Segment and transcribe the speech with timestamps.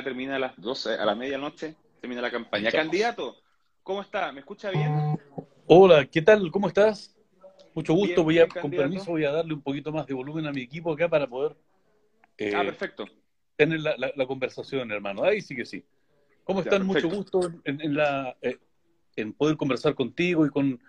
[0.00, 2.70] termina a las 12, a la medianoche, termina la campaña.
[2.70, 3.36] Candidato,
[3.82, 4.32] ¿cómo está?
[4.32, 5.18] ¿Me escucha bien?
[5.66, 6.50] Hola, ¿qué tal?
[6.50, 7.14] ¿Cómo estás?
[7.74, 8.24] Mucho gusto.
[8.24, 10.92] voy a, con permiso, voy a darle un poquito más de volumen a mi equipo
[10.92, 11.56] acá para poder
[12.38, 13.04] eh, ah, perfecto.
[13.56, 15.24] tener la, conversación, hermano.
[15.24, 15.84] Ahí sí que sí.
[16.44, 16.86] ¿Cómo están?
[16.86, 18.56] Mucho gusto en, la, eh,
[19.16, 20.80] en poder conversar contigo y con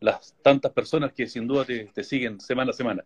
[0.00, 3.04] las tantas personas que sin duda te, siguen semana a semana.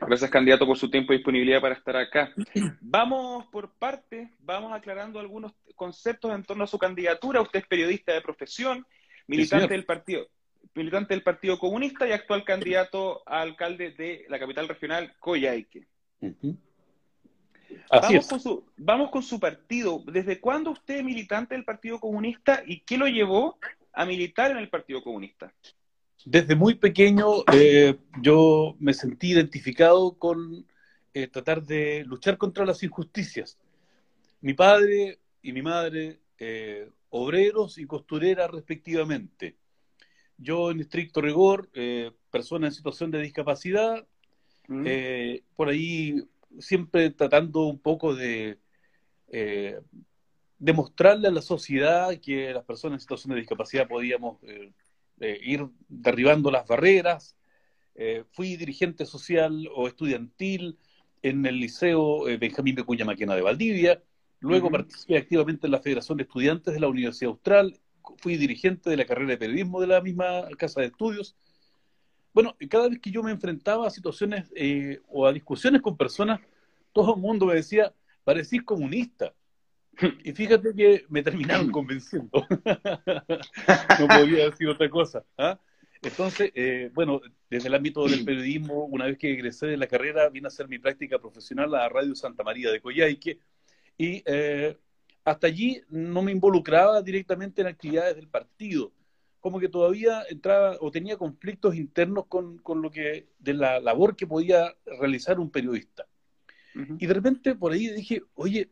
[0.00, 2.32] Gracias, candidato, por su tiempo y disponibilidad para estar acá.
[2.80, 7.40] Vamos por parte, vamos aclarando algunos conceptos en torno a su candidatura.
[7.40, 8.86] Usted es periodista de profesión,
[9.26, 10.26] militante del partido
[10.74, 15.86] militante del Partido Comunista y actual candidato a alcalde de la capital regional, Coyhaique.
[17.90, 20.02] vamos, Con su, vamos con su partido.
[20.06, 23.58] ¿Desde cuándo usted es militante del Partido Comunista y qué lo llevó
[23.92, 25.52] a militar en el Partido Comunista?
[26.24, 30.66] Desde muy pequeño eh, yo me sentí identificado con
[31.12, 33.58] eh, tratar de luchar contra las injusticias.
[34.40, 39.56] Mi padre y mi madre, eh, obreros y costureras respectivamente.
[40.38, 41.70] Yo en estricto rigor,
[42.30, 44.04] persona en situación de discapacidad,
[44.66, 44.86] mm.
[45.54, 46.26] por ahí
[46.58, 48.58] siempre tratando un poco de
[50.58, 54.38] demostrarle a la sociedad que las personas en situación de discapacidad podíamos
[55.20, 57.36] eh, eh, ir derribando las barreras.
[57.94, 60.78] Eh, fui dirigente social o estudiantil
[61.22, 64.02] en el Liceo Benjamín Becuña Maquena de Valdivia.
[64.40, 67.78] Luego participé activamente en la Federación de Estudiantes de la Universidad Austral.
[68.18, 71.34] Fui dirigente de la carrera de periodismo de la misma casa de estudios.
[72.34, 74.50] Bueno, cada vez que yo me enfrentaba a situaciones
[75.08, 76.40] o a discusiones con personas,
[76.92, 79.32] todo el mundo me decía, parecís comunista.
[80.24, 82.46] Y fíjate que me terminaron convenciendo.
[84.00, 85.24] no podía decir otra cosa.
[85.38, 85.58] ¿ah?
[86.02, 90.28] Entonces, eh, bueno, desde el ámbito del periodismo, una vez que egresé de la carrera,
[90.28, 93.38] vine a hacer mi práctica profesional a Radio Santa María de Coyhaique
[93.96, 94.76] y eh,
[95.24, 98.92] hasta allí no me involucraba directamente en actividades del partido.
[99.40, 104.16] Como que todavía entraba o tenía conflictos internos con, con lo que, de la labor
[104.16, 106.06] que podía realizar un periodista.
[106.98, 108.68] Y de repente por ahí dije, oye,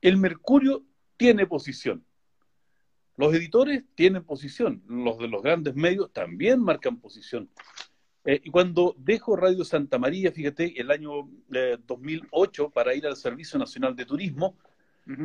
[0.00, 0.84] el Mercurio
[1.16, 2.04] tiene posición.
[3.16, 7.48] Los editores tienen posición, los de los grandes medios también marcan posición.
[8.26, 11.28] Eh, y cuando dejo Radio Santa María, fíjate, el año
[11.86, 14.58] 2008 eh, para ir al Servicio Nacional de Turismo,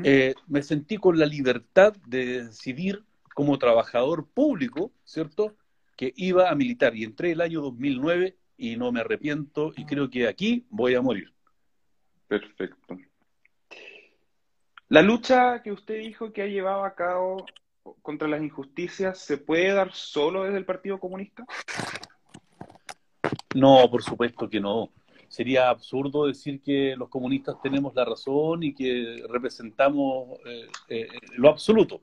[0.03, 3.03] eh, me sentí con la libertad de decidir
[3.33, 5.55] como trabajador público, ¿cierto?,
[5.97, 6.95] que iba a militar.
[6.95, 11.01] Y entré el año 2009 y no me arrepiento y creo que aquí voy a
[11.01, 11.33] morir.
[12.27, 12.97] Perfecto.
[14.91, 17.45] La lucha que usted dijo que ha llevado a cabo
[18.01, 21.45] contra las injusticias, ¿se puede dar solo desde el Partido Comunista?
[23.55, 24.89] No, por supuesto que no.
[25.29, 31.47] Sería absurdo decir que los comunistas tenemos la razón y que representamos eh, eh, lo
[31.47, 32.01] absoluto.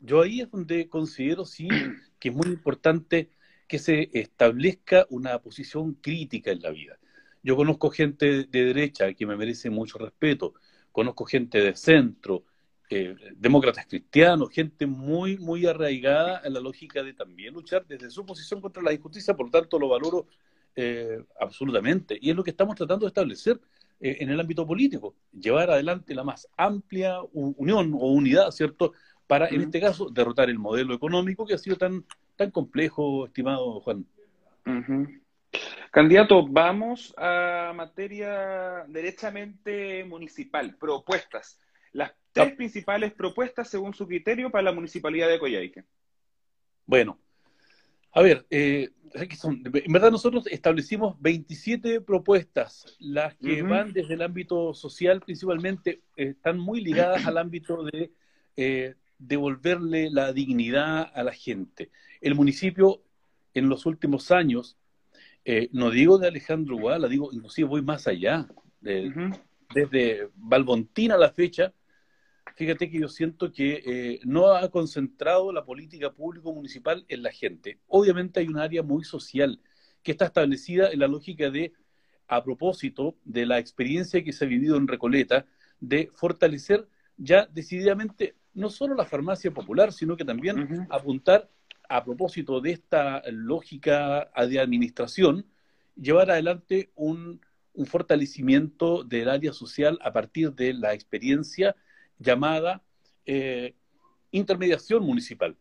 [0.00, 1.66] Yo ahí es donde considero, sí,
[2.20, 3.30] que es muy importante
[3.66, 7.00] que se establezca una posición crítica en la vida.
[7.42, 10.54] Yo conozco gente de derecha que me merece mucho respeto,
[10.92, 12.44] conozco gente de centro,
[12.92, 18.26] eh, demócratas cristianos, gente muy, muy arraigada en la lógica de también luchar desde su
[18.26, 20.26] posición contra la injusticia, por lo tanto lo valoro
[20.74, 22.18] eh, absolutamente.
[22.20, 23.60] Y es lo que estamos tratando de establecer
[24.00, 28.92] eh, en el ámbito político, llevar adelante la más amplia unión o unidad, ¿cierto?
[29.26, 33.78] Para, en este caso, derrotar el modelo económico que ha sido tan, tan complejo, estimado
[33.80, 34.04] Juan.
[35.90, 41.58] Candidato, vamos a materia derechamente municipal, propuestas.
[41.92, 45.84] Las tres principales propuestas según su criterio para la municipalidad de Coyhaique.
[46.86, 47.18] Bueno,
[48.12, 54.74] a ver, eh, en verdad nosotros establecimos 27 propuestas, las que van desde el ámbito
[54.74, 58.12] social principalmente, están muy ligadas al ámbito de
[58.56, 61.90] eh, devolverle la dignidad a la gente.
[62.20, 63.02] El municipio
[63.54, 64.76] en los últimos años
[65.44, 68.46] eh, no digo de Alejandro Guala, digo, inclusive voy más allá.
[68.80, 71.72] Desde Balbontina a la fecha,
[72.56, 77.30] fíjate que yo siento que eh, no ha concentrado la política público municipal en la
[77.30, 77.78] gente.
[77.86, 79.60] Obviamente hay un área muy social
[80.02, 81.72] que está establecida en la lógica de,
[82.26, 85.46] a propósito de la experiencia que se ha vivido en Recoleta,
[85.78, 91.48] de fortalecer ya decididamente no solo la farmacia popular, sino que también apuntar
[91.90, 95.44] a propósito de esta lógica de administración,
[95.96, 97.40] llevar adelante un,
[97.86, 101.74] fortalecimiento del área social a partir de la experiencia
[102.18, 102.82] llamada
[103.24, 103.74] eh,
[104.30, 105.56] intermediación municipal.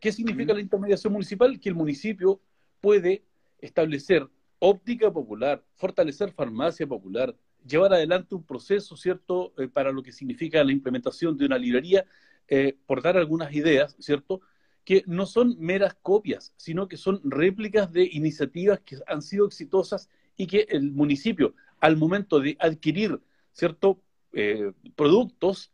[0.00, 1.60] ¿Qué significa la intermediación municipal?
[1.60, 2.40] Que el municipio
[2.80, 3.22] puede
[3.60, 4.26] establecer
[4.60, 7.36] óptica popular, fortalecer farmacia popular,
[7.66, 12.04] llevar adelante un proceso, ¿cierto?, eh, para lo que significa la implementación de una librería,
[12.48, 14.40] eh, por dar algunas ideas, ¿cierto?,
[14.88, 20.08] que no son meras copias, sino que son réplicas de iniciativas que han sido exitosas
[20.34, 23.20] y que el municipio, al momento de adquirir,
[23.52, 24.00] ¿cierto?,
[24.32, 25.70] eh, productos,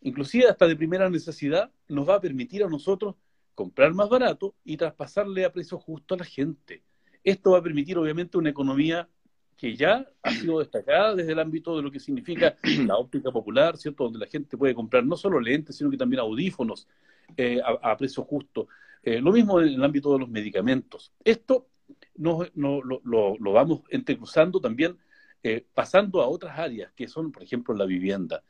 [0.00, 3.14] inclusive hasta de primera necesidad, nos va a permitir a nosotros
[3.54, 6.82] comprar más barato y traspasarle a precio justo a la gente.
[7.22, 9.08] Esto va a permitir, obviamente, una economía
[9.56, 13.76] que ya ha sido destacada desde el ámbito de lo que significa la óptica popular,
[13.76, 14.02] ¿cierto?
[14.02, 16.88] Donde la gente puede comprar no solo lentes, sino que también audífonos
[17.36, 18.68] eh, a, precio justo.
[19.02, 21.12] Eh, lo mismo en el ámbito de los medicamentos.
[21.24, 21.68] Esto
[22.16, 24.96] no, lo, vamos entrecruzando también,
[25.42, 28.42] eh, pasando a otras áreas, que son, por ejemplo, la vivienda.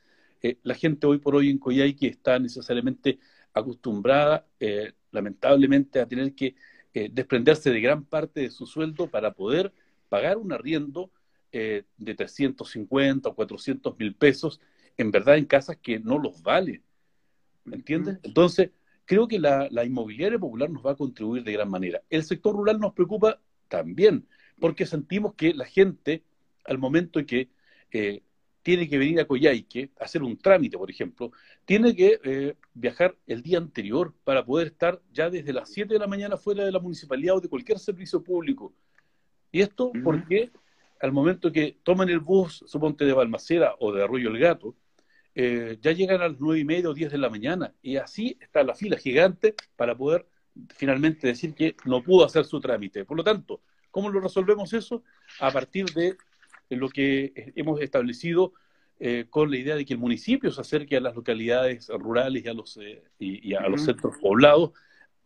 [0.63, 3.19] la gente hoy por hoy en Coyhaique está necesariamente
[3.53, 4.45] acostumbrada,
[5.11, 6.55] lamentablemente, a tener que
[6.93, 9.73] desprenderse de gran parte de su sueldo para poder
[10.07, 11.11] pagar un arriendo
[11.57, 14.59] eh, de 350 o 400 mil pesos,
[14.97, 16.81] en verdad en casas que no los vale.
[17.65, 18.19] ¿Me entiendes?
[18.23, 18.71] Entonces,
[19.05, 22.01] creo que la, inmobiliaria popular nos va a contribuir de gran manera.
[22.09, 24.27] El sector rural nos preocupa también,
[24.59, 26.23] porque sentimos que la gente,
[26.65, 27.49] al momento en que
[27.91, 28.21] eh,
[28.61, 31.31] tiene que venir a Coyhaique, hacer un trámite, por ejemplo,
[31.65, 35.99] tiene que eh, viajar el día anterior para poder estar ya desde las 7 de
[35.99, 38.73] la mañana fuera de la municipalidad o de cualquier servicio público.
[39.51, 40.51] Y esto porque
[40.99, 44.75] al momento que toman el bus, suponte de Balmaceda o de Arroyo el Gato,
[45.35, 48.37] eh, ya llegan a las nueve y media o diez de la mañana y así
[48.39, 50.25] está la fila gigante para poder
[50.69, 53.05] finalmente decir que no pudo hacer su trámite.
[53.05, 53.61] Por lo tanto,
[53.91, 55.03] ¿cómo lo resolvemos eso?
[55.39, 56.15] A partir de
[56.69, 58.53] lo que hemos establecido
[58.97, 62.47] eh, con la idea de que el municipio se acerque a las localidades rurales y
[62.47, 64.71] a los, eh, y, a los centros poblados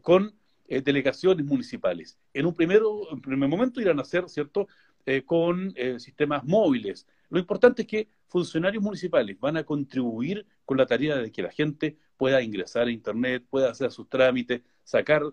[0.01, 0.33] con
[0.67, 2.17] eh, delegaciones municipales.
[2.33, 4.67] En un, primero, primer momento irán a ser, ¿cierto?,
[5.09, 7.07] eh, con eh, sistemas móviles.
[7.29, 11.51] Lo importante es que funcionarios municipales van a contribuir con la tarea de que la
[11.51, 15.23] gente pueda ingresar a Internet, pueda hacer sus trámites, sacar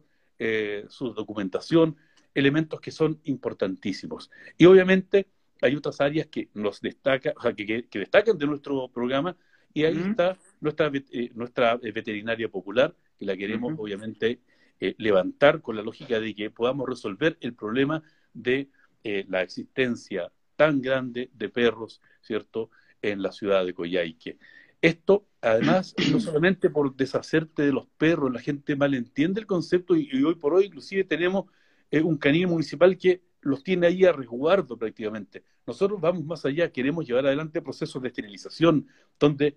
[0.89, 1.97] su documentación,
[2.35, 4.31] elementos que son importantísimos.
[4.59, 5.29] Y obviamente
[5.63, 9.37] hay otras áreas que nos destaca, o sea, que, destacan de nuestro programa,
[9.73, 10.91] y ahí está nuestra,
[11.35, 14.41] nuestra veterinaria popular, que la queremos obviamente
[14.79, 18.03] eh, levantar con la lógica de que podamos resolver el problema
[18.35, 18.69] de
[19.09, 22.71] eh, la existencia tan grande de perros, ¿cierto?,
[23.01, 24.37] en la ciudad de Coyhaique.
[24.83, 30.11] Esto, además, no solamente por deshacerte de los perros, la gente malentiende el concepto y,
[30.25, 31.45] hoy por hoy inclusive tenemos
[31.93, 35.45] eh, un canil municipal que los tiene ahí a resguardo prácticamente.
[35.69, 38.89] Nosotros vamos más allá, queremos llevar adelante procesos de esterilización
[39.21, 39.57] donde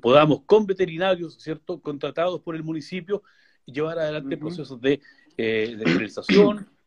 [0.00, 3.22] podamos con veterinarios, ¿cierto?, contratados por el municipio,
[3.66, 5.02] llevar adelante procesos de,
[5.36, 5.84] eh, de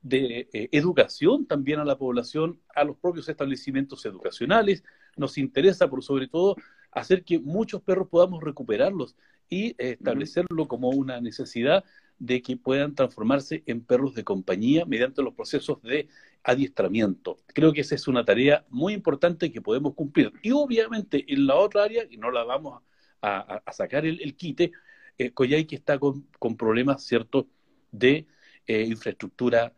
[0.03, 4.83] de eh, educación también a la población, a los propios establecimientos educacionales.
[5.15, 6.55] Nos interesa, por sobre todo,
[6.91, 9.15] hacer que muchos perros podamos recuperarlos
[9.49, 11.83] y eh, establecerlo como una necesidad
[12.19, 16.07] de que puedan transformarse en perros de compañía mediante los procesos de
[16.43, 17.37] adiestramiento.
[17.47, 20.31] Creo que esa es una tarea muy importante que podemos cumplir.
[20.41, 22.81] Y obviamente en la otra área, y no la vamos
[23.21, 24.71] a, sacar el, el quite,
[25.17, 26.27] eh, que está con,
[26.57, 27.47] problemas, ¿cierto?,
[27.91, 28.27] de
[28.67, 29.73] eh, infraestructura,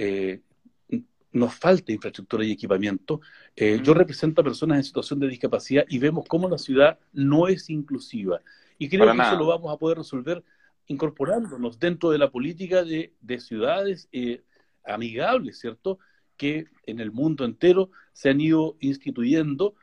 [0.00, 0.40] eh,
[1.32, 3.20] nos falta infraestructura y equipamiento.
[3.54, 7.46] Eh, yo represento a personas en situación de discapacidad y vemos cómo la ciudad no
[7.48, 8.40] es inclusiva.
[8.78, 10.42] Y creo que eso lo vamos a poder resolver
[10.86, 14.08] incorporándonos dentro de la política de, de ciudades
[14.84, 15.98] amigables, ¿cierto?,
[16.36, 19.74] que en el mundo entero se han ido instituyendo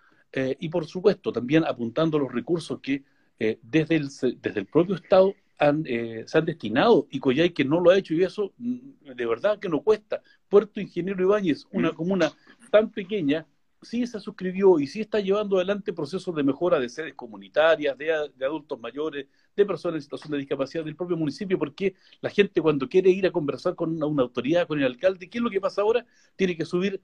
[0.59, 3.03] y, por supuesto, también apuntando los recursos que
[3.39, 4.09] eh, desde, el,
[4.41, 7.97] desde el propio Estado han, eh, se han destinado y Coyay que no lo ha
[7.97, 10.21] hecho y eso mm, de verdad que no cuesta.
[10.47, 12.31] Puerto Ingeniero Ibáñez, una comuna
[12.71, 13.45] tan pequeña,
[13.81, 18.11] sí se suscribió y sí está llevando adelante procesos de mejora de sedes comunitarias, de,
[18.11, 22.87] adultos mayores, de personas en situación de discapacidad del propio municipio, porque la gente cuando
[22.87, 25.81] quiere ir a conversar con una, autoridad, con el alcalde, ¿qué es lo que pasa
[25.81, 26.05] ahora?
[26.35, 27.01] Tiene que subir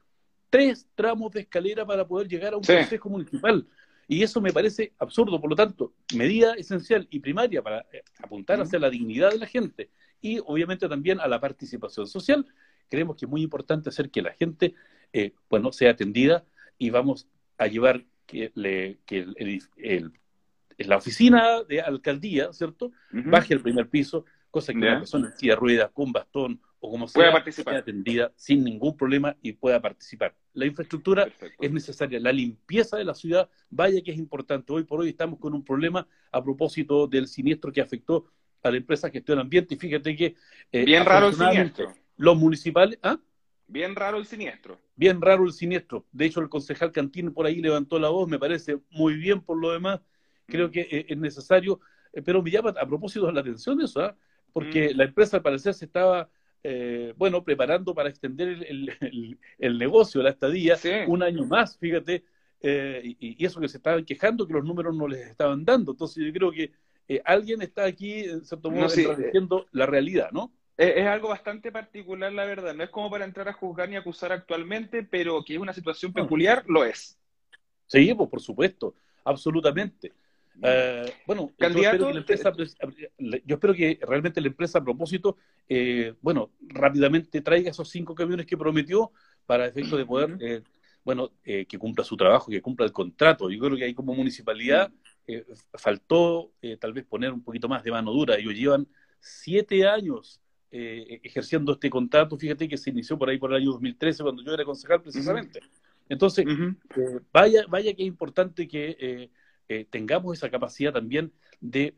[0.50, 3.66] tres tramos de escalera para poder llegar a un consejo municipal.
[4.08, 8.62] Y eso me parece absurdo, por lo tanto, medida esencial y primaria para eh, apuntar
[8.62, 9.90] hacia la dignidad de la gente
[10.22, 12.46] y obviamente también a la participación social.
[12.90, 14.76] Creemos que es muy importante hacer que la gente
[15.12, 16.46] eh, bueno, sea atendida
[16.78, 19.26] y vamos a llevar que, le, que
[20.78, 22.92] la oficina de alcaldía, ¿cierto?
[23.12, 27.08] Baje al primer piso, cosa que una persona en silla ruedas, con bastón o como
[27.08, 27.76] sea, participar.
[27.76, 30.36] atendida sin ningún problema y pueda participar.
[30.54, 34.74] La infraestructura es necesaria, la limpieza de la ciudad, vaya que es importante.
[34.74, 38.26] Hoy por hoy estamos con un problema a propósito del siniestro que afectó
[38.62, 40.36] a la empresa Gestión Ambiente y fíjate que...
[40.74, 41.94] Eh, Bien raro el siniestro.
[42.18, 43.00] Los municipales...
[43.02, 43.18] ¿ah?
[43.66, 44.78] Bien raro el siniestro.
[44.98, 46.06] Bien raro el siniestro.
[46.12, 49.58] De hecho, el concejal Cantino por ahí levantó la voz, me parece muy bien por
[49.58, 50.02] lo demás.
[50.48, 50.72] Creo mm.
[50.72, 51.80] que eh, es necesario,
[52.12, 54.18] eh, pero me llama a propósito de la atención eso, ¿ah?
[54.52, 54.98] porque mm.
[54.98, 56.30] la empresa al parecer se estaba,
[56.64, 60.78] eh, bueno, preparando para extender el, el, negocio, la estadía,
[61.08, 62.24] un año más, fíjate,
[62.62, 65.92] y, eso que se estaban quejando, que los números no les estaban dando.
[65.92, 66.72] Entonces yo creo que
[67.26, 68.88] alguien está aquí, en cierto modo,
[69.50, 70.52] no, la realidad, ¿no?
[70.78, 72.74] Es, algo bastante particular, la verdad.
[72.74, 76.14] No es como para entrar a juzgar ni acusar actualmente, pero que es una situación
[76.14, 77.18] peculiar, lo es.
[77.86, 80.12] Sí, pues por supuesto, absolutamente.
[80.62, 82.54] Eh, bueno, yo espero, que la empresa,
[83.18, 88.46] yo espero que realmente la empresa a propósito, eh, bueno, rápidamente traiga esos cinco camiones
[88.46, 89.12] que prometió
[89.46, 90.62] para efecto de poder, eh,
[91.04, 93.50] bueno, que cumpla su trabajo, que cumpla el contrato.
[93.50, 94.92] Yo creo que ahí como municipalidad
[95.74, 98.36] faltó tal vez poner un poquito más de mano dura.
[98.36, 98.88] Ellos llevan
[99.20, 100.40] siete años
[100.72, 104.54] ejerciendo este contrato, fíjate que se inició por ahí por el año 2013, cuando yo
[104.54, 105.60] era concejal precisamente.
[106.08, 106.46] Entonces,
[107.34, 109.30] vaya, vaya que es importante que
[109.70, 111.96] eh, tengamos esa capacidad también de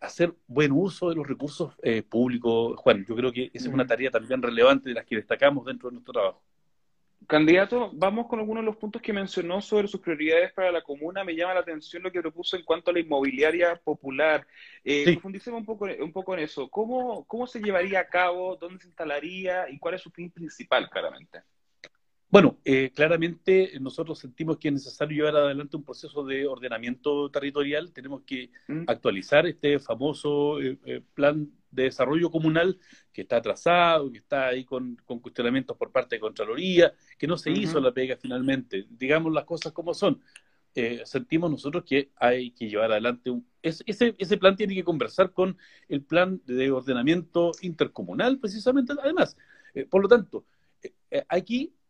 [0.00, 1.74] hacer buen uso de los recursos
[2.08, 3.04] públicos, Juan.
[3.08, 5.94] Yo creo que esa es una tarea también relevante de las que destacamos dentro de
[5.94, 6.42] nuestro trabajo.
[7.26, 11.24] Candidato, vamos con algunos de los puntos que mencionó sobre sus prioridades para la comuna.
[11.24, 14.46] Me llama la atención lo que propuso en cuanto a la inmobiliaria popular.
[14.84, 16.68] Eh, Profundicemos un poco, un poco en eso.
[16.68, 18.56] ¿Cómo, ¿Cómo se llevaría a cabo?
[18.56, 19.68] ¿Dónde se instalaría?
[19.68, 21.42] ¿Y cuál es su fin principal, claramente?
[22.28, 27.92] Bueno, eh, claramente nosotros sentimos que es necesario llevar adelante un proceso de ordenamiento territorial.
[27.92, 28.82] Tenemos que mm.
[28.88, 32.78] actualizar este famoso eh, eh, plan de desarrollo comunal
[33.12, 37.52] que está atrasado, que está ahí con, cuestionamientos por parte de Contraloría, que no se
[37.52, 38.86] hizo la pega finalmente.
[38.90, 40.20] Digamos las cosas como son.
[40.74, 43.46] Eh, sentimos nosotros que hay que llevar adelante un...
[43.62, 45.56] ese, ese plan tiene que conversar con
[45.88, 49.36] el plan de ordenamiento intercomunal, precisamente, además.
[49.88, 50.44] Por lo tanto,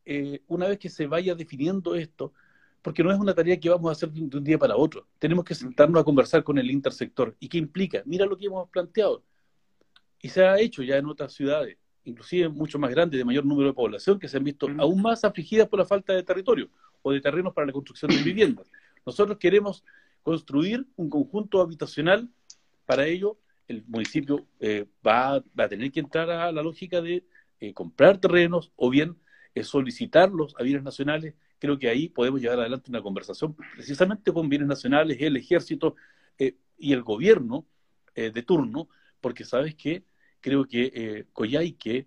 [0.07, 2.33] eh, una vez que se vaya definiendo esto,
[2.81, 5.45] porque no es una tarea que vamos a hacer de un día para otro, tenemos
[5.45, 7.37] que sentarnos a conversar con el intersector.
[7.41, 8.03] ¿Y qué implica?
[8.07, 9.25] Mira lo que hemos planteado
[10.23, 13.69] y se ha hecho ya en otras ciudades, inclusive mucho más grandes, de mayor número
[13.69, 16.71] de población, que se han visto aún más afligidas por la falta de territorio
[17.03, 18.71] o de terrenos para la construcción de viviendas.
[19.05, 19.85] Nosotros queremos
[20.23, 22.29] construir un conjunto habitacional,
[22.85, 27.25] para ello el municipio eh, va, a tener que entrar a la lógica de
[27.59, 29.17] eh, comprar terrenos o bien
[29.57, 31.35] eh, solicitarlos a bienes nacionales.
[31.59, 35.97] Creo que ahí podemos llevar adelante una conversación precisamente con bienes nacionales, el ejército
[36.79, 37.67] y el gobierno
[38.15, 38.91] de turno
[39.27, 40.05] porque sabes que
[40.41, 42.07] creo que eh, Coyhaique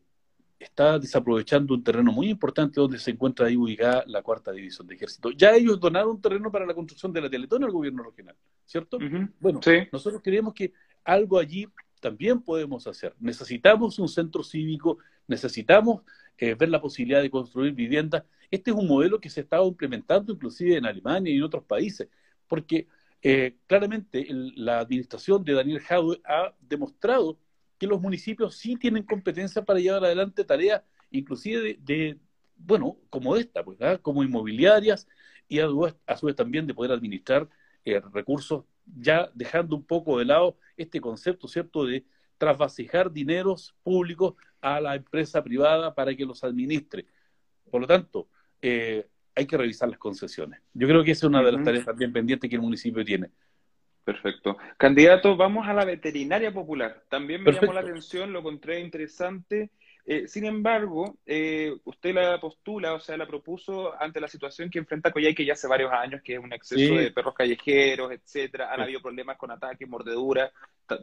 [0.58, 4.96] está desaprovechando un terreno muy importante donde se encuentra ahí ubicada la cuarta división de
[4.96, 5.32] ejército.
[5.32, 8.98] Ya ellos donaron un terreno para la construcción de la Teletón al gobierno regional, ¿cierto?
[9.40, 9.60] Bueno,
[9.92, 10.72] nosotros creemos que
[11.04, 11.68] algo allí
[12.00, 13.14] también podemos hacer.
[13.20, 16.04] Necesitamos un centro cívico, necesitamos
[16.40, 18.24] eh, ver la posibilidad de construir viviendas.
[18.50, 22.08] Este es un modelo que se está implementando inclusive en Alemania y en otros países,
[22.48, 22.88] porque
[23.22, 27.38] eh, claramente la administración de Daniel Jadwe ha demostrado
[27.78, 30.82] que los municipios sí tienen competencia para llevar adelante tareas,
[31.12, 32.18] inclusive de,
[32.56, 33.98] bueno, como esta, pues, ¿ah?
[33.98, 35.08] como inmobiliarias,
[35.50, 37.50] y a, su vez también de poder administrar
[37.84, 42.06] eh, recursos, ya dejando un poco de lado este concepto, ¿cierto?, de
[42.38, 47.06] trasvasejar dineros públicos a la empresa privada para que los administre.
[47.70, 48.28] Por lo tanto,
[48.62, 50.60] eh, hay que revisar las concesiones.
[50.74, 53.30] Yo creo que esa es una de las tareas también pendientes que el municipio tiene.
[54.04, 54.58] Perfecto.
[54.78, 57.04] Candidato, vamos a la veterinaria popular.
[57.10, 59.70] También me llamó la atención, lo encontré interesante.
[60.04, 64.80] Eh, sin embargo, eh, usted la postula, o sea, la propuso ante la situación que
[64.80, 68.74] enfrenta Coyhaique ya hace varios años, que es un exceso de perros callejeros, etcétera.
[68.74, 70.52] Han habido problemas con ataques, mordeduras.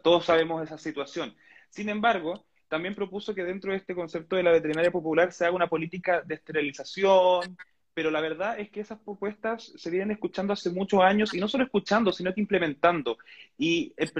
[0.02, 1.36] Todos sabemos esa situación.
[1.70, 5.54] Sin embargo, también propuso que dentro de este concepto de la veterinaria popular se haga
[5.54, 7.56] una política de esterilización,
[7.96, 11.48] pero la verdad es que esas propuestas se vienen escuchando hace muchos años, y no
[11.48, 13.16] solo escuchando, sino que implementando.
[13.56, 14.10] Y el,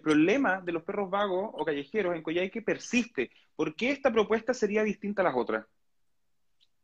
[0.00, 3.30] problema de los perros vagos o callejeros en Coyhaique persiste.
[3.56, 5.66] ¿Por qué esta propuesta sería distinta a las otras?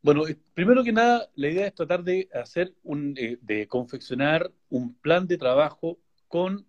[0.02, 4.50] Bueno, eh, primero que nada, la idea es tratar de hacer un, eh, de confeccionar
[4.70, 6.66] un plan de trabajo con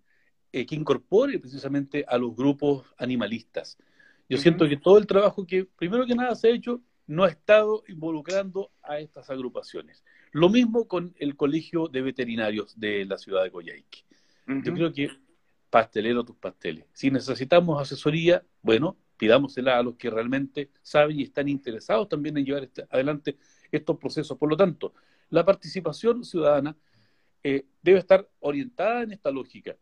[0.52, 3.80] eh, que incorpore precisamente a los grupos animalistas.
[4.28, 7.30] Yo siento que todo el trabajo que, primero que nada, se ha hecho no ha
[7.30, 10.04] estado involucrando a estas agrupaciones.
[10.32, 14.04] Lo mismo con el Colegio de Veterinarios de la ciudad de Coyhaique.
[14.48, 15.10] Yo creo que
[15.70, 16.86] pastelero tus pasteles.
[16.94, 22.46] Si necesitamos asesoría, bueno, pidámosela a los que realmente saben y están interesados también en
[22.46, 23.38] llevar este, adelante
[23.72, 24.38] estos procesos.
[24.38, 24.94] Por lo tanto,
[25.30, 26.76] la participación ciudadana
[27.44, 29.76] eh, debe estar orientada en esta lógica.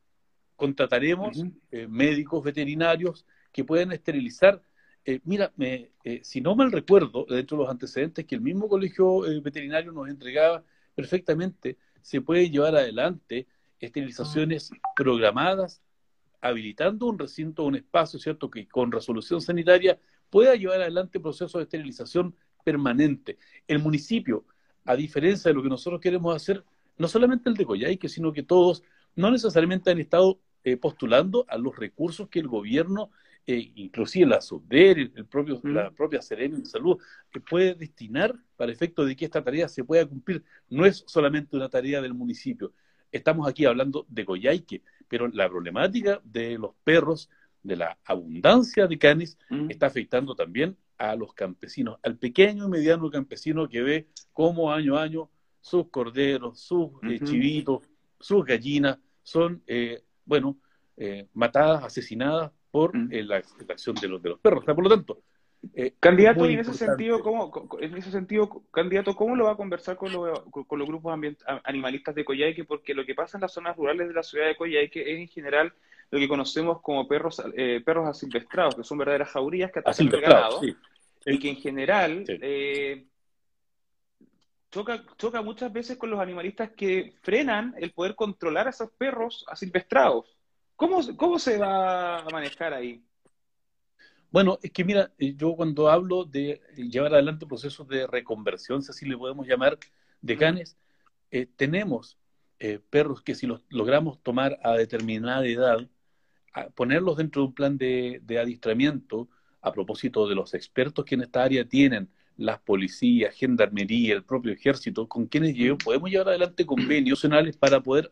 [0.55, 4.61] Contrataremos eh, médicos veterinarios que puedan esterilizar
[5.05, 8.69] eh, mira, me, eh, si no mal recuerdo, dentro de los antecedentes que el mismo
[8.69, 10.63] colegio eh, veterinario nos entregaba
[10.95, 13.47] perfectamente, se puede llevar adelante
[13.79, 15.81] esterilizaciones programadas,
[16.39, 21.63] habilitando un recinto, un espacio, ¿cierto?, que con resolución sanitaria pueda llevar adelante procesos de
[21.63, 23.37] esterilización permanente.
[23.67, 24.45] El municipio,
[24.85, 26.63] a diferencia de lo que nosotros queremos hacer,
[26.97, 28.83] no solamente el de Coyhaique, sino que todos,
[29.15, 30.39] no necesariamente han estado
[30.79, 33.11] postulando a los recursos que el gobierno
[33.45, 36.97] eh, inclusive la SUDER, el propio, la propia Serena de Salud,
[37.29, 40.43] que puede destinar para efecto de que esta tarea se pueda cumplir.
[40.69, 42.71] No es solamente una tarea del municipio.
[43.11, 47.29] Estamos aquí hablando de Coyhaique, pero la problemática de los perros,
[47.61, 53.11] de la abundancia de canes, está afectando también a los campesinos, al pequeño y mediano
[53.11, 57.81] campesino que ve cómo año a año sus corderos, sus eh, chivitos,
[58.19, 60.57] sus gallinas son, eh, bueno,
[61.33, 63.13] matadas, asesinadas por mm.
[63.13, 63.35] eh, la,
[63.69, 64.65] acción de los, de los perros.
[64.65, 65.19] por lo tanto,
[65.75, 69.95] eh, candidato, en ese sentido, ¿cómo, en ese sentido, candidato, ¿cómo lo va a conversar
[69.95, 70.11] con,
[70.49, 71.13] con, los grupos
[71.65, 72.63] animalistas de Coyhaique?
[72.63, 75.27] Porque lo que pasa en las zonas rurales de la ciudad de Coyhaique es en
[75.27, 75.71] general
[76.09, 80.19] lo que conocemos como perros eh, perros asilvestrados, que son verdaderas jaurías que atacan el
[80.19, 80.61] ganado,
[81.27, 83.05] y que en general eh,
[84.71, 89.45] choca, choca muchas veces con los animalistas que frenan el poder controlar a esos perros
[89.47, 90.35] asilvestrados.
[90.83, 93.01] ¿Cómo, ¿Cómo se va a manejar ahí?
[94.29, 98.91] Bueno, es que mira, eh, yo cuando hablo de llevar adelante procesos de reconversión, si
[98.91, 99.77] así le podemos llamar,
[100.19, 100.75] de canes,
[101.31, 102.17] eh, tenemos
[102.59, 105.87] eh, perros que si los logramos tomar a determinada edad,
[106.75, 109.29] ponerlos dentro de un plan de, de, adiestramiento,
[109.61, 114.51] a propósito de los expertos que en esta área tienen, las policías, gendarmería, el propio
[114.51, 118.11] ejército, con quienes podemos llevar adelante convenios nacionales para poder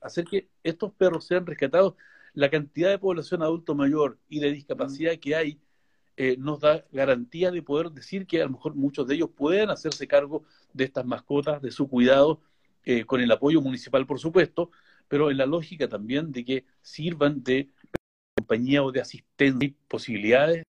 [0.00, 1.94] hacer que estos perros sean rescatados,
[2.32, 5.60] la cantidad de población adulto mayor y de discapacidad que hay
[6.16, 9.70] eh, nos da garantía de poder decir que a lo mejor muchos de ellos puedan
[9.70, 12.42] hacerse cargo de estas mascotas, de su cuidado,
[12.84, 14.70] eh, con el apoyo municipal, por supuesto,
[15.08, 17.70] pero en la lógica también de que sirvan de
[18.36, 20.62] compañía o de asistencia y posibilidades.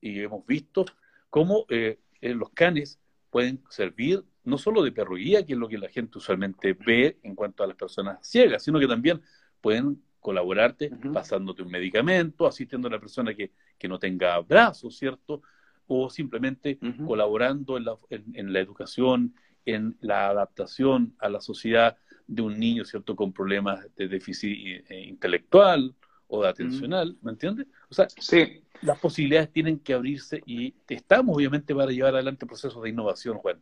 [0.00, 0.84] Y hemos visto
[1.30, 2.98] cómo eh, los canes
[3.30, 7.34] pueden servir no solo de perruguía, que es lo que la gente usualmente ve en
[7.34, 9.20] cuanto a las personas ciegas, sino que también
[9.60, 15.42] pueden colaborarte pasándote un medicamento, asistiendo a una persona que, que no tenga brazos, ¿cierto?
[15.86, 19.34] O simplemente colaborando en la, en, la educación,
[19.66, 23.16] en la adaptación a la sociedad de un niño, ¿cierto?
[23.16, 25.94] Con problemas de déficit eh, intelectual
[26.28, 27.66] o de atencional, ¿me entiendes?
[27.90, 28.62] O sea, sí.
[28.80, 33.60] las posibilidades tienen que abrirse y estamos obviamente para llevar adelante procesos de innovación, Juan.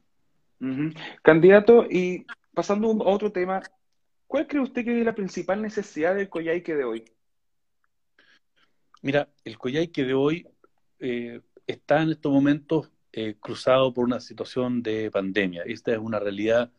[1.23, 3.63] Candidato, y pasando a otro tema,
[4.27, 7.05] ¿cuál cree usted que es la principal necesidad del Coyhaique de hoy?
[9.03, 10.47] Mira, el Coyhaique de hoy
[10.99, 15.63] eh, está en estos momentos eh, cruzado por una situación de pandemia.
[15.65, 16.71] Esta es una realidad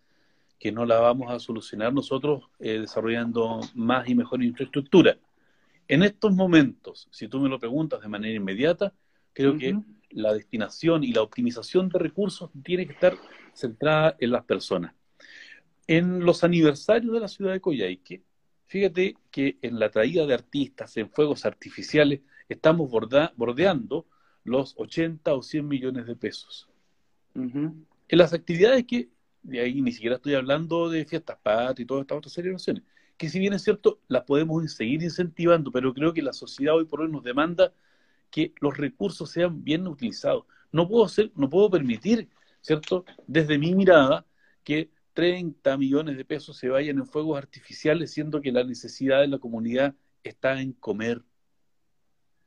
[0.60, 5.18] que no la vamos a solucionar nosotros eh, desarrollando más y mejor infraestructura.
[5.88, 8.94] En estos momentos, si tú me lo preguntas de manera inmediata,
[9.34, 9.76] creo que
[10.14, 13.18] la destinación y la optimización de recursos tiene que estar
[13.54, 14.94] centrada en las personas.
[15.88, 18.24] En los aniversarios de la ciudad de Coyhaique,
[18.68, 24.06] fíjate que en la traída de artistas, en fuegos artificiales, estamos bordeando
[24.44, 26.70] los 80 o 100 millones de pesos.
[27.34, 27.86] En
[28.18, 29.10] las actividades que,
[29.44, 32.84] de ahí ni siquiera estoy hablando de fiestas patrias y todas estas otras celebraciones,
[33.18, 36.86] que si bien es cierto, las podemos seguir incentivando, pero creo que la sociedad hoy
[36.86, 37.72] por hoy nos demanda
[38.32, 40.46] que los recursos sean bien utilizados.
[40.72, 42.30] No puedo, ser, no puedo permitir
[42.62, 43.06] ¿cierto?
[43.28, 44.26] Desde mi mirada,
[44.64, 49.28] que 30 millones de pesos se vayan en fuegos artificiales, siendo que la necesidad de
[49.28, 51.22] la comunidad está en comer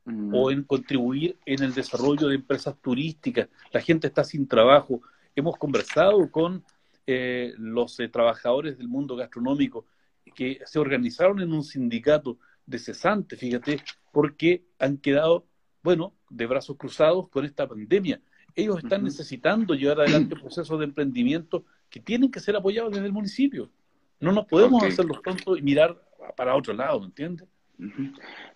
[0.05, 0.35] mm.
[0.35, 3.49] o en contribuir en el desarrollo de empresas turísticas.
[3.73, 5.03] La gente está sin trabajo.
[5.35, 6.65] Hemos conversado con
[7.07, 9.87] eh, los eh, trabajadores del mundo gastronómico
[10.35, 15.47] que se organizaron en un sindicato de cesantes, fíjate, porque han quedado,
[15.85, 18.19] bueno, de brazos cruzados con esta pandemia.
[18.57, 23.13] Ellos están necesitando llevar adelante procesos de emprendimiento que tienen que ser apoyados desde el
[23.13, 23.71] municipio.
[24.19, 26.01] No nos podemos hacer los tontos y mirar
[26.37, 27.47] para otro lado, ¿me entiendes?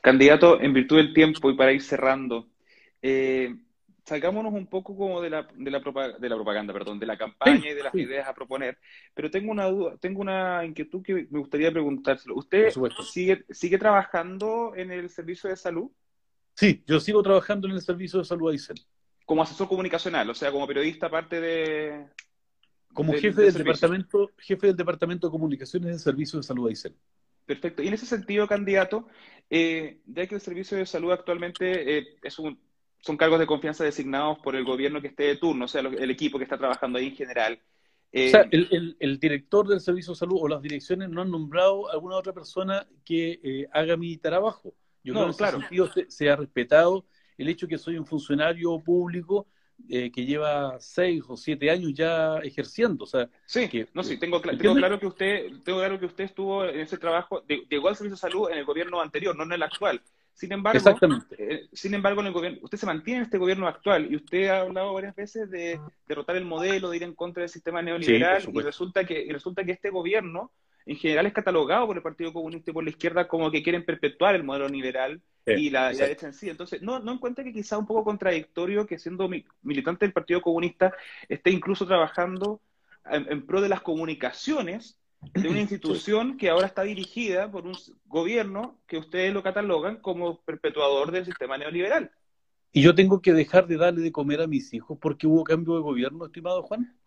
[0.00, 2.48] Candidato, en virtud del tiempo y para ir cerrando,
[3.02, 3.54] eh,
[4.04, 5.80] salgámonos un poco como de la, de la,
[6.18, 8.78] de la propaganda, perdón, de la campaña y de las ideas a proponer,
[9.12, 12.36] pero tengo una duda, tengo una inquietud que me gustaría preguntárselo.
[12.36, 12.70] ¿Usted
[13.02, 15.90] sigue, sigue trabajando en el servicio de salud?
[16.58, 18.76] Sí, yo sigo trabajando en el servicio de salud Aysén
[19.28, 22.06] como asesor comunicacional, o sea, como periodista aparte de...
[22.94, 26.96] Como jefe del departamento, jefe del departamento de comunicaciones del Servicio de Salud Aysén.
[27.44, 27.82] Perfecto.
[27.82, 29.06] Y en ese sentido, candidato,
[29.50, 32.58] eh, ya que el servicio de salud actualmente eh, es un,
[33.00, 36.10] son cargos de confianza designados por el gobierno que esté de turno, o sea, el
[36.10, 37.60] equipo que está trabajando ahí en general.
[38.14, 41.92] o sea, el, director del servicio de salud o las direcciones no han nombrado a
[41.92, 44.72] alguna otra persona que haga mi trabajo.
[45.08, 45.58] Yo no, creo que en claro.
[45.58, 47.06] ese sentido se, ha respetado
[47.38, 49.46] el hecho que soy un funcionario público
[49.88, 53.04] eh, que lleva seis o siete años ya ejerciendo.
[53.04, 56.24] O sea, sí, que, no, sí, tengo, tengo, claro que usted, tengo claro que usted
[56.24, 59.44] estuvo en ese trabajo, de, llegó al servicio de salud en el gobierno anterior, no
[59.44, 60.02] en el actual.
[60.34, 61.36] Sin embargo, Exactamente.
[61.38, 64.48] Eh, sin embargo, en el gobierno, usted se mantiene en este gobierno actual y usted
[64.48, 68.44] ha hablado varias veces de derrotar el modelo, de ir en contra del sistema neoliberal
[68.52, 70.52] y resulta que y resulta que este gobierno
[70.88, 73.84] en general es catalogado por el Partido Comunista y por la izquierda como que quieren
[73.84, 76.48] perpetuar el modelo liberal y la, derecha en sí.
[76.48, 79.28] Entonces, ¿no, ¿no encuentra que quizá un poco contradictorio que siendo
[79.62, 80.94] militante del Partido Comunista
[81.28, 82.62] esté incluso trabajando
[83.04, 84.98] en, pro de las comunicaciones
[85.34, 90.40] de una institución que ahora está dirigida por un gobierno que ustedes lo catalogan como
[90.40, 92.10] perpetuador del sistema neoliberal?
[92.72, 95.74] ¿Y yo tengo que dejar de darle de comer a mis hijos porque hubo cambio
[95.74, 96.97] de gobierno, estimado Juan?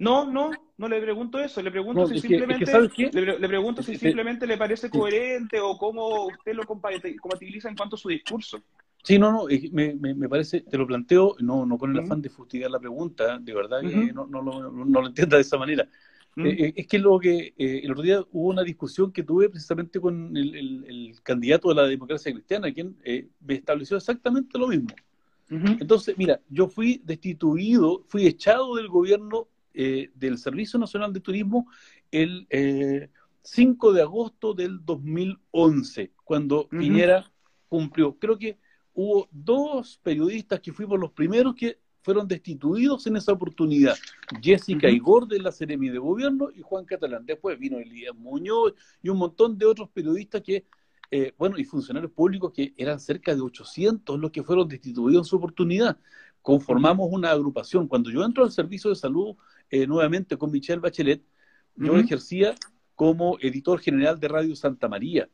[0.00, 2.64] No, no, no le pregunto eso, le pregunto si simplemente
[3.12, 7.98] le, pregunto si simplemente le parece coherente o cómo usted lo compatibiliza en cuanto a
[7.98, 8.62] su discurso.
[9.02, 12.30] Sí, no, no, me, me, parece, te lo planteo, no, no con el afán de
[12.30, 15.86] fustigar la pregunta, de verdad que no, no, no, no, lo entienda de esa manera.
[16.36, 19.50] Eh, eh, es que lo que eh, el otro día hubo una discusión que tuve
[19.50, 22.96] precisamente con el, candidato de la democracia cristiana, quien
[23.40, 24.88] me estableció exactamente lo mismo.
[25.50, 31.66] Entonces, mira, yo fui destituido, fui echado del gobierno eh, del Servicio Nacional de Turismo
[32.10, 32.46] el
[33.42, 37.30] 5 eh, de agosto del 2011, cuando Piñera
[37.68, 38.18] cumplió.
[38.18, 38.58] Creo que
[38.94, 43.96] hubo dos periodistas que fuimos los primeros que fueron destituidos en esa oportunidad.
[44.42, 47.26] Jessica Igor de la Seremi de Gobierno y Juan Catalán.
[47.26, 50.66] Después vino Elías Muñoz y un montón de otros periodistas que,
[51.10, 55.28] eh, bueno, y funcionarios públicos que eran cerca de 800 los que fueron destituidos en
[55.28, 55.98] su oportunidad.
[56.42, 57.86] Conformamos una agrupación.
[57.86, 59.36] Cuando yo entro al servicio de salud
[59.70, 61.22] eh, nuevamente con Michelle Bachelet,
[61.76, 62.54] yo ejercía
[62.94, 65.28] como editor general de Radio Santa María,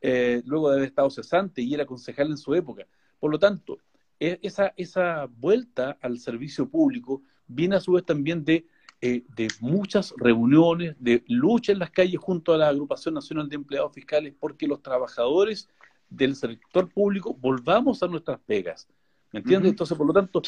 [0.00, 2.86] eh, luego de haber estado cesante y era concejal en su época.
[3.18, 3.78] Por lo tanto,
[4.20, 8.66] e, esa, esa vuelta al servicio público viene a su vez también de,
[9.00, 13.56] eh, de muchas reuniones, de lucha en las calles junto a la Agrupación Nacional de
[13.56, 15.68] Empleados Fiscales, porque los trabajadores
[16.10, 18.88] del sector público volvamos a nuestras pegas.
[19.32, 19.70] ¿Me entiendes?
[19.70, 20.40] Entonces, por lo tanto,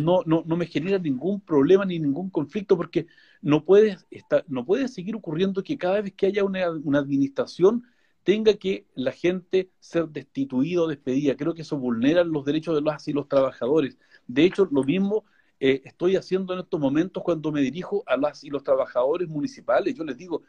[0.00, 3.06] no, no, no me genera ningún problema ni ningún conflicto porque
[3.42, 7.84] no puede, estar, no puede seguir ocurriendo que cada vez que haya una, una administración
[8.22, 11.36] tenga que la gente ser destituida o despedida.
[11.36, 13.98] Creo que eso vulnera los derechos de los y los trabajadores.
[14.26, 15.24] De hecho, lo mismo
[15.60, 19.94] eh, estoy haciendo en estos momentos cuando me dirijo a las y los trabajadores municipales.
[19.94, 20.42] Yo les digo,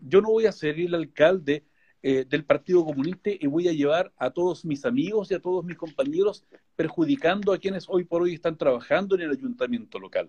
[0.00, 1.64] yo no voy a ser el alcalde
[2.06, 5.64] eh, del Partido Comunista y voy a llevar a todos mis amigos y a todos
[5.64, 6.44] mis compañeros
[6.76, 10.28] perjudicando a quienes hoy por hoy están trabajando en el ayuntamiento local.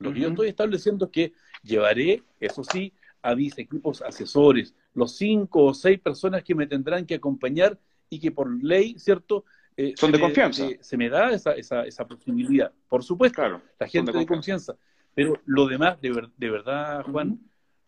[0.00, 1.32] Lo que yo estoy estableciendo es que
[1.62, 7.06] llevaré, eso sí, a mis equipos asesores, los cinco o seis personas que me tendrán
[7.06, 7.78] que acompañar
[8.10, 9.44] y que por ley, ¿cierto?
[9.76, 10.66] Eh, Son de confianza.
[10.80, 12.72] se me da esa, esa, esa posibilidad.
[12.88, 13.42] Por supuesto,
[13.78, 14.74] la gente de, confianza.
[15.14, 17.38] Pero lo demás, de, de verdad, Juan,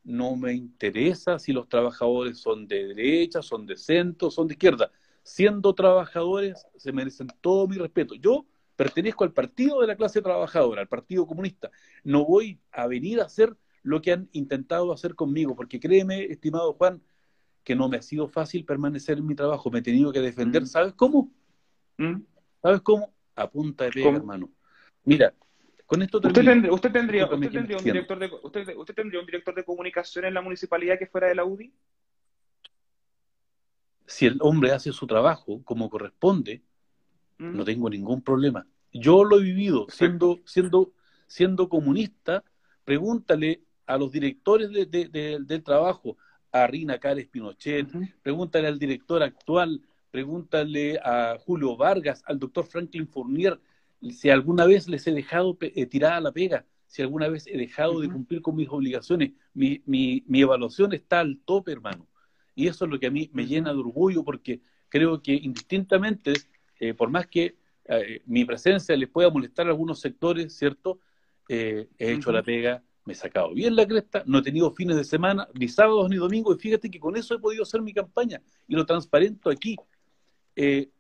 [0.05, 4.91] no me interesa si los trabajadores son de derecha, son de centro, son de izquierda.
[5.23, 8.15] Siendo trabajadores, se merecen todo mi respeto.
[8.15, 8.45] Yo
[8.77, 11.71] pertenezco al partido de la clase trabajadora, al Partido Comunista.
[12.03, 16.75] No voy a venir a hacer lo que han intentado hacer conmigo, porque créeme, estimado
[16.75, 17.03] Juan,
[17.63, 19.71] que no me ha sido fácil permanecer en mi trabajo.
[19.71, 20.63] Me he tenido que defender.
[20.63, 20.67] Mm.
[20.67, 21.33] ¿Sabes cómo?
[21.97, 22.23] Mm.
[22.63, 23.15] ¿Sabes cómo?
[23.37, 24.51] A punta de pega, hermano.
[25.05, 25.35] Mira,
[25.87, 30.41] ¿Usted, tendría, usted, tendría, un director de, usted, tendría un director de comunicación en la
[30.41, 31.73] municipalidad que fuera de la UDI?
[34.07, 36.63] Si el hombre hace su trabajo como corresponde,
[37.39, 38.67] no tengo ningún problema.
[38.93, 40.93] Yo lo he vivido siendo, siendo,
[41.27, 42.43] siendo comunista.
[42.85, 46.17] Pregúntale a los directores del trabajo,
[46.51, 47.89] a Rina Cárez Pinochet,
[48.23, 53.59] pregúntale al director actual, pregúntale a Julio Vargas, al doctor Franklin Fournier,
[54.13, 58.01] si alguna vez les he dejado eh, tirada la pega, si alguna vez he dejado
[58.01, 62.07] de cumplir con mis obligaciones, mi, mi, mi, evaluación está al tope, hermano.
[62.55, 66.35] Y eso es lo que a mí me llena de orgullo porque creo que indistintamente,
[66.79, 71.01] eh, por más que eh, mi presencia les pueda molestar a algunos sectores, ¿cierto?
[71.47, 75.05] he hecho la pega, me he sacado bien la cresta, no he tenido fines de
[75.05, 78.41] semana, ni sábados ni domingos, y fíjate que con eso he podido hacer mi campaña
[78.67, 79.77] y lo transparento aquí.
[80.57, 80.91] Eh,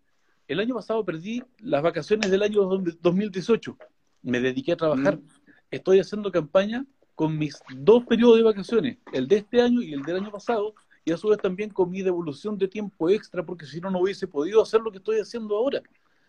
[0.48, 3.76] el año pasado perdí las vacaciones del año 2018.
[4.22, 5.18] Me dediqué a trabajar.
[5.18, 5.28] Mm.
[5.70, 10.02] Estoy haciendo campaña con mis dos periodos de vacaciones, el de este año y el
[10.02, 13.66] del año pasado, y a su vez también con mi devolución de tiempo extra, porque
[13.66, 15.82] si no, no hubiese podido hacer lo que estoy haciendo ahora.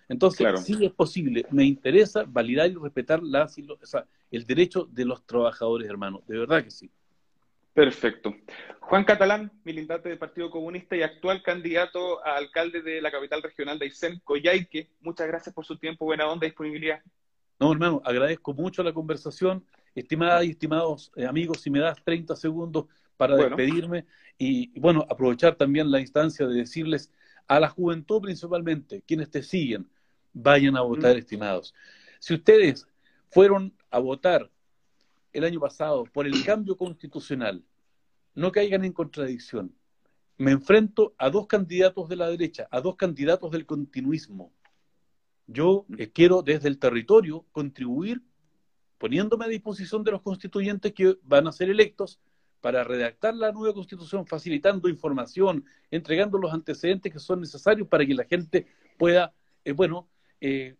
[0.07, 1.45] Entonces, sí es posible.
[1.49, 3.49] Me interesa validar y respetar la,
[4.29, 6.21] el derecho de los trabajadores, hermanos.
[6.27, 6.91] De verdad que sí.
[7.75, 8.33] Perfecto.
[8.79, 13.77] Juan Catalán, militante del Partido Comunista y actual candidato a alcalde de la capital regional
[13.77, 14.91] de Aysén, Coyhaique.
[15.01, 17.01] Muchas gracias por su tiempo, buena onda y disponibilidad.
[17.59, 19.65] No, hermano, agradezco mucho la conversación.
[19.93, 22.85] Estimadas y estimados eh, amigos, si me das 30 segundos
[23.17, 24.05] para despedirme
[24.37, 27.11] y, bueno, aprovechar también la instancia de decirles
[27.45, 29.89] a la juventud principalmente, quienes te siguen,
[30.31, 31.19] vayan a votar, mm.
[31.19, 31.75] estimados.
[32.19, 32.87] Si ustedes
[33.31, 34.49] fueron a votar
[35.35, 37.63] el año pasado por el cambio constitucional,
[38.33, 39.75] no caigan en contradicción.
[40.37, 44.53] Me enfrento a dos candidatos de la derecha, a dos candidatos del continuismo.
[45.47, 48.21] Yo eh, quiero desde el territorio contribuir
[48.97, 52.19] poniéndome a disposición de los constituyentes que van a ser electos
[52.61, 58.15] para redactar la nueva constitución, facilitando información, entregando los antecedentes que son necesarios para que
[58.15, 58.67] la gente
[58.97, 60.09] pueda, eh, bueno,
[60.41, 60.75] eh,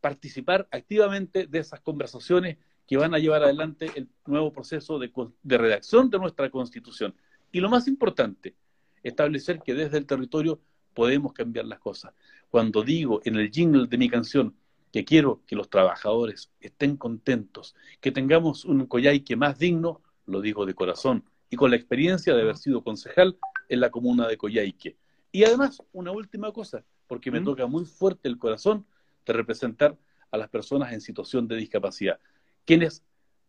[0.00, 5.10] participar activamente de esas conversaciones que van a llevar adelante el nuevo proceso de,
[5.44, 7.14] redacción de nuestra Constitución.
[7.50, 8.54] Y lo más importante,
[9.02, 10.60] establecer que desde el territorio
[10.92, 12.12] podemos cambiar las cosas.
[12.50, 14.54] Cuando digo en el jingle de mi canción
[14.92, 20.64] que quiero que los trabajadores estén contentos, que tengamos un Coyhaique más digno, lo digo
[20.66, 23.36] de corazón y con la experiencia de haber sido concejal
[23.68, 24.96] en la comuna de Coyhaique.
[25.32, 28.86] Y además, una última cosa, porque me toca muy fuerte el corazón
[29.26, 29.98] de representar
[30.30, 32.18] a las personas en situación de discapacidad
[32.64, 33.04] quienes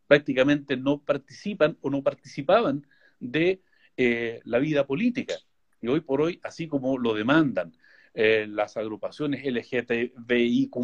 [0.07, 2.85] prácticamente no participan o no participaban
[3.19, 3.61] de
[3.97, 5.35] eh, la vida política.
[5.81, 7.73] Y hoy por hoy, así como lo demandan
[8.13, 10.75] eh, las agrupaciones LGTBIQ,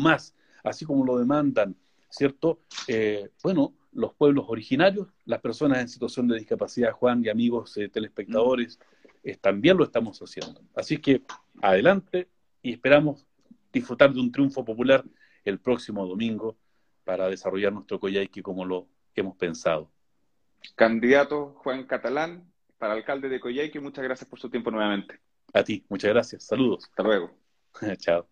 [0.63, 1.75] así como lo demandan,
[2.09, 2.59] ¿cierto?
[2.87, 8.79] Eh, bueno, los pueblos originarios, las personas en situación de discapacidad, Juan y amigos telespectadores,
[9.39, 10.61] también lo estamos haciendo.
[10.75, 11.21] Así que
[11.61, 12.27] adelante
[12.63, 13.25] y esperamos
[13.71, 15.03] disfrutar de un triunfo popular
[15.43, 16.57] el próximo domingo
[17.11, 19.91] para desarrollar nuestro Coyhaique como lo hemos pensado.
[20.75, 25.19] Candidato Juan Catalán para alcalde de Coyhaique, muchas gracias por su tiempo nuevamente.
[25.53, 26.45] A ti, muchas gracias.
[26.45, 26.85] Saludos.
[26.85, 27.31] Hasta luego.
[27.97, 28.30] Chao.